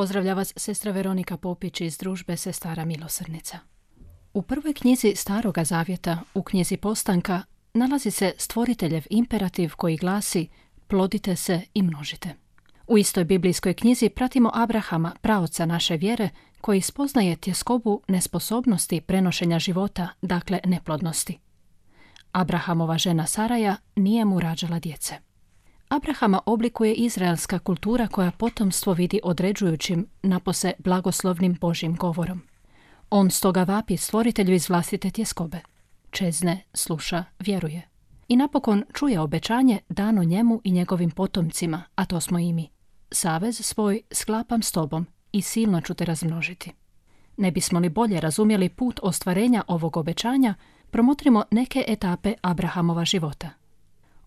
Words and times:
Pozdravlja 0.00 0.34
vas 0.34 0.52
sestra 0.56 0.92
Veronika 0.92 1.36
Popić 1.36 1.80
iz 1.80 1.98
družbe 1.98 2.36
Sestara 2.36 2.84
Milosrnica. 2.84 3.58
U 4.32 4.42
prvoj 4.42 4.74
knjizi 4.74 5.12
Staroga 5.16 5.64
zavjeta, 5.64 6.18
u 6.34 6.42
knjizi 6.42 6.76
Postanka, 6.76 7.42
nalazi 7.74 8.10
se 8.10 8.32
stvoriteljev 8.38 9.02
imperativ 9.10 9.72
koji 9.76 9.96
glasi 9.96 10.48
plodite 10.86 11.36
se 11.36 11.60
i 11.74 11.82
množite. 11.82 12.34
U 12.86 12.98
istoj 12.98 13.24
biblijskoj 13.24 13.74
knjizi 13.74 14.08
pratimo 14.08 14.50
Abrahama, 14.54 15.12
praoca 15.20 15.66
naše 15.66 15.96
vjere, 15.96 16.28
koji 16.60 16.80
spoznaje 16.80 17.36
tjeskobu 17.36 18.02
nesposobnosti 18.08 19.00
prenošenja 19.00 19.58
života, 19.58 20.08
dakle 20.22 20.60
neplodnosti. 20.64 21.38
Abrahamova 22.32 22.98
žena 22.98 23.26
Saraja 23.26 23.76
nije 23.96 24.24
mu 24.24 24.40
rađala 24.40 24.78
djece. 24.78 25.29
Abrahama 25.90 26.40
oblikuje 26.46 26.94
izraelska 26.94 27.58
kultura 27.58 28.08
koja 28.08 28.30
potomstvo 28.30 28.92
vidi 28.92 29.20
određujućim, 29.24 30.06
napose 30.22 30.72
blagoslovnim 30.78 31.56
Božim 31.60 31.96
govorom. 31.96 32.42
On 33.10 33.30
stoga 33.30 33.62
vapi 33.62 33.96
stvoritelju 33.96 34.54
iz 34.54 34.68
vlastite 34.68 35.10
tjeskobe. 35.10 35.60
Čezne, 36.10 36.62
sluša, 36.74 37.24
vjeruje. 37.38 37.88
I 38.28 38.36
napokon 38.36 38.84
čuje 38.94 39.20
obećanje 39.20 39.78
dano 39.88 40.24
njemu 40.24 40.60
i 40.64 40.70
njegovim 40.70 41.10
potomcima, 41.10 41.82
a 41.94 42.04
to 42.04 42.20
smo 42.20 42.38
i 42.38 42.52
mi. 42.52 42.68
Savez 43.12 43.60
svoj 43.60 44.02
sklapam 44.12 44.62
s 44.62 44.72
tobom 44.72 45.06
i 45.32 45.42
silno 45.42 45.80
ću 45.80 45.94
te 45.94 46.04
razmnožiti. 46.04 46.72
Ne 47.36 47.50
bismo 47.50 47.80
li 47.80 47.88
bolje 47.88 48.20
razumjeli 48.20 48.68
put 48.68 49.00
ostvarenja 49.02 49.62
ovog 49.66 49.96
obećanja, 49.96 50.54
promotrimo 50.90 51.44
neke 51.50 51.84
etape 51.88 52.34
Abrahamova 52.42 53.04
života. 53.04 53.49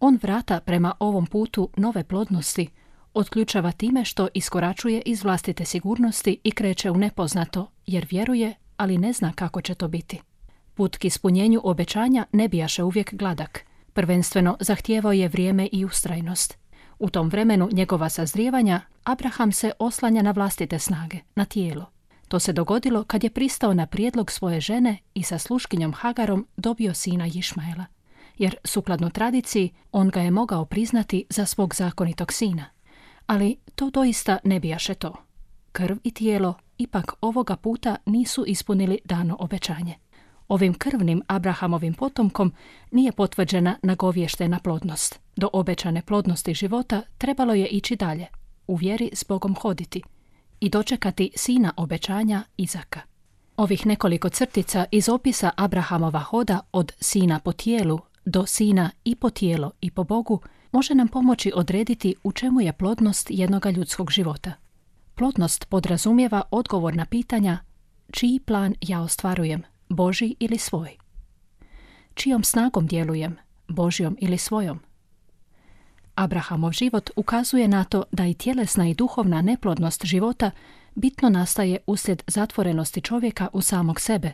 On 0.00 0.18
vrata 0.22 0.60
prema 0.60 0.94
ovom 0.98 1.26
putu 1.26 1.70
nove 1.76 2.04
plodnosti 2.04 2.68
otključava 3.14 3.72
time 3.72 4.04
što 4.04 4.28
iskoračuje 4.34 5.02
iz 5.06 5.22
vlastite 5.22 5.64
sigurnosti 5.64 6.40
i 6.44 6.50
kreće 6.50 6.90
u 6.90 6.96
nepoznato, 6.96 7.70
jer 7.86 8.06
vjeruje, 8.10 8.54
ali 8.76 8.98
ne 8.98 9.12
zna 9.12 9.32
kako 9.32 9.60
će 9.60 9.74
to 9.74 9.88
biti. 9.88 10.20
Put 10.74 10.96
k 10.96 11.04
ispunjenju 11.04 11.60
obećanja 11.64 12.26
ne 12.32 12.48
bijaše 12.48 12.82
uvijek 12.82 13.14
gladak. 13.14 13.64
Prvenstveno 13.92 14.56
zahtijevao 14.60 15.12
je 15.12 15.28
vrijeme 15.28 15.68
i 15.72 15.84
ustrajnost. 15.84 16.58
U 16.98 17.10
tom 17.10 17.28
vremenu 17.28 17.68
njegova 17.72 18.08
sazrijevanja 18.08 18.80
Abraham 19.04 19.52
se 19.52 19.72
oslanja 19.78 20.22
na 20.22 20.30
vlastite 20.30 20.78
snage, 20.78 21.18
na 21.34 21.44
tijelo. 21.44 21.86
To 22.28 22.38
se 22.38 22.52
dogodilo 22.52 23.04
kad 23.04 23.24
je 23.24 23.30
pristao 23.30 23.74
na 23.74 23.86
prijedlog 23.86 24.30
svoje 24.30 24.60
žene 24.60 24.98
i 25.14 25.22
sa 25.22 25.38
sluškinjom 25.38 25.92
Hagarom 25.92 26.46
dobio 26.56 26.94
sina 26.94 27.26
Išmaela 27.26 27.97
jer 28.38 28.56
sukladno 28.64 29.10
tradiciji 29.10 29.70
on 29.92 30.08
ga 30.08 30.20
je 30.20 30.30
mogao 30.30 30.64
priznati 30.64 31.24
za 31.30 31.46
svog 31.46 31.74
zakonitog 31.74 32.32
sina. 32.32 32.64
Ali 33.26 33.56
to 33.74 33.90
doista 33.90 34.38
ne 34.44 34.60
bijaše 34.60 34.94
to. 34.94 35.14
Krv 35.72 35.96
i 36.04 36.10
tijelo 36.10 36.54
ipak 36.78 37.12
ovoga 37.20 37.56
puta 37.56 37.96
nisu 38.06 38.44
ispunili 38.46 38.98
dano 39.04 39.36
obećanje. 39.40 39.94
Ovim 40.48 40.74
krvnim 40.74 41.22
Abrahamovim 41.26 41.94
potomkom 41.94 42.52
nije 42.90 43.12
potvrđena 43.12 43.76
nagovještena 43.82 44.58
plodnost. 44.58 45.20
Do 45.36 45.50
obećane 45.52 46.02
plodnosti 46.02 46.54
života 46.54 47.02
trebalo 47.18 47.54
je 47.54 47.66
ići 47.66 47.96
dalje, 47.96 48.26
u 48.66 48.74
vjeri 48.74 49.10
s 49.12 49.24
Bogom 49.28 49.54
hoditi 49.54 50.02
i 50.60 50.68
dočekati 50.68 51.30
sina 51.36 51.72
obećanja 51.76 52.42
Izaka. 52.56 53.00
Ovih 53.56 53.86
nekoliko 53.86 54.28
crtica 54.28 54.84
iz 54.90 55.08
opisa 55.08 55.50
Abrahamova 55.56 56.20
hoda 56.20 56.60
od 56.72 56.92
sina 57.00 57.38
po 57.38 57.52
tijelu 57.52 57.98
do 58.28 58.46
sina 58.46 58.90
i 59.04 59.14
po 59.14 59.30
tijelo 59.30 59.70
i 59.80 59.90
po 59.90 60.04
Bogu 60.04 60.40
može 60.72 60.94
nam 60.94 61.08
pomoći 61.08 61.52
odrediti 61.54 62.14
u 62.22 62.32
čemu 62.32 62.60
je 62.60 62.72
plodnost 62.72 63.26
jednoga 63.30 63.70
ljudskog 63.70 64.10
života. 64.10 64.52
Plodnost 65.14 65.64
podrazumijeva 65.68 66.42
odgovor 66.50 66.96
na 66.96 67.06
pitanja 67.06 67.58
čiji 68.10 68.40
plan 68.40 68.74
ja 68.80 69.00
ostvarujem, 69.00 69.62
Boži 69.88 70.34
ili 70.38 70.58
svoj? 70.58 70.96
Čijom 72.14 72.44
snagom 72.44 72.86
djelujem, 72.86 73.36
Božjom 73.68 74.16
ili 74.20 74.38
svojom? 74.38 74.80
Abrahamov 76.14 76.72
život 76.72 77.10
ukazuje 77.16 77.68
na 77.68 77.84
to 77.84 78.02
da 78.12 78.26
i 78.26 78.34
tjelesna 78.34 78.88
i 78.88 78.94
duhovna 78.94 79.42
neplodnost 79.42 80.04
života 80.04 80.50
bitno 80.94 81.28
nastaje 81.28 81.78
uslijed 81.86 82.22
zatvorenosti 82.26 83.00
čovjeka 83.00 83.48
u 83.52 83.60
samog 83.60 84.00
sebe, 84.00 84.32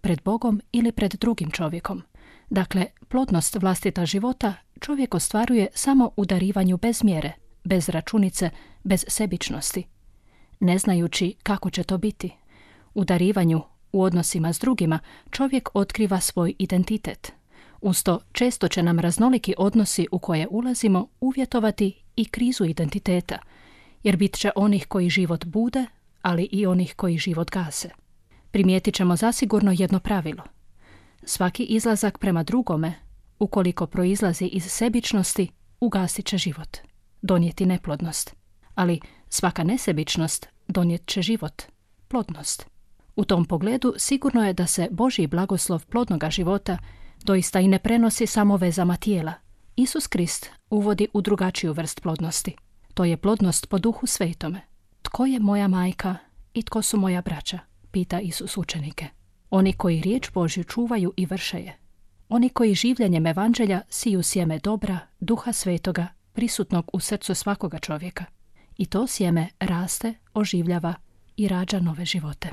pred 0.00 0.20
Bogom 0.24 0.60
ili 0.72 0.92
pred 0.92 1.14
drugim 1.20 1.50
čovjekom. 1.50 2.02
Dakle, 2.50 2.86
plodnost 3.08 3.56
vlastita 3.56 4.06
života 4.06 4.54
čovjek 4.80 5.14
ostvaruje 5.14 5.66
samo 5.74 6.10
u 6.16 6.24
darivanju 6.24 6.76
bez 6.76 7.04
mjere, 7.04 7.32
bez 7.64 7.88
računice, 7.88 8.50
bez 8.84 9.04
sebičnosti. 9.08 9.86
Ne 10.60 10.78
znajući 10.78 11.34
kako 11.42 11.70
će 11.70 11.82
to 11.82 11.98
biti. 11.98 12.30
U 12.94 13.04
darivanju, 13.04 13.62
u 13.92 14.02
odnosima 14.02 14.52
s 14.52 14.58
drugima, 14.58 14.98
čovjek 15.30 15.68
otkriva 15.74 16.20
svoj 16.20 16.54
identitet. 16.58 17.32
Usto 17.80 18.20
često 18.32 18.68
će 18.68 18.82
nam 18.82 18.98
raznoliki 18.98 19.54
odnosi 19.58 20.06
u 20.12 20.18
koje 20.18 20.46
ulazimo 20.50 21.08
uvjetovati 21.20 22.02
i 22.16 22.24
krizu 22.24 22.64
identiteta, 22.64 23.38
jer 24.02 24.16
bit 24.16 24.36
će 24.36 24.50
onih 24.56 24.86
koji 24.86 25.10
život 25.10 25.44
bude, 25.44 25.86
ali 26.22 26.48
i 26.52 26.66
onih 26.66 26.94
koji 26.96 27.18
život 27.18 27.50
gase. 27.50 27.90
Primijetit 28.50 28.94
ćemo 28.94 29.16
zasigurno 29.16 29.72
jedno 29.76 30.00
pravilo– 30.00 30.42
Svaki 31.28 31.64
izlazak 31.64 32.18
prema 32.18 32.42
drugome, 32.42 32.94
ukoliko 33.38 33.86
proizlazi 33.86 34.44
iz 34.44 34.64
sebičnosti, 34.64 35.48
ugasit 35.80 36.26
će 36.26 36.38
život, 36.38 36.76
donijeti 37.22 37.66
neplodnost. 37.66 38.36
Ali 38.74 39.00
svaka 39.28 39.64
nesebičnost 39.64 40.48
donijet 40.68 41.06
će 41.06 41.22
život, 41.22 41.62
plodnost. 42.08 42.66
U 43.16 43.24
tom 43.24 43.44
pogledu 43.44 43.94
sigurno 43.96 44.46
je 44.46 44.52
da 44.52 44.66
se 44.66 44.88
Božji 44.90 45.26
blagoslov 45.26 45.86
plodnoga 45.86 46.30
života 46.30 46.78
doista 47.24 47.60
i 47.60 47.68
ne 47.68 47.78
prenosi 47.78 48.26
samo 48.26 48.56
vezama 48.56 48.96
tijela. 48.96 49.32
Isus 49.76 50.06
Krist 50.06 50.50
uvodi 50.70 51.08
u 51.12 51.20
drugačiju 51.20 51.72
vrst 51.72 52.02
plodnosti. 52.02 52.56
To 52.94 53.04
je 53.04 53.16
plodnost 53.16 53.68
po 53.68 53.78
duhu 53.78 54.06
svetome. 54.06 54.60
Tko 55.02 55.26
je 55.26 55.40
moja 55.40 55.68
majka 55.68 56.16
i 56.54 56.62
tko 56.62 56.82
su 56.82 56.96
moja 56.96 57.22
braća? 57.22 57.58
Pita 57.90 58.20
Isus 58.20 58.56
učenike. 58.56 59.17
Oni 59.50 59.72
koji 59.72 60.00
riječ 60.00 60.30
Božju 60.30 60.64
čuvaju 60.64 61.12
i 61.16 61.26
vrše 61.26 61.58
je. 61.58 61.76
Oni 62.28 62.48
koji 62.48 62.74
življenjem 62.74 63.26
evanđelja 63.26 63.80
siju 63.88 64.22
sjeme 64.22 64.58
dobra, 64.58 64.98
duha 65.20 65.52
svetoga, 65.52 66.06
prisutnog 66.32 66.90
u 66.92 67.00
srcu 67.00 67.34
svakoga 67.34 67.78
čovjeka. 67.78 68.24
I 68.76 68.86
to 68.86 69.06
sjeme 69.06 69.48
raste, 69.60 70.14
oživljava 70.34 70.94
i 71.36 71.48
rađa 71.48 71.80
nove 71.80 72.04
živote. 72.04 72.48